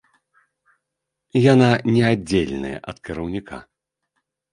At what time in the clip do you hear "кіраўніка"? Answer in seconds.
3.11-3.57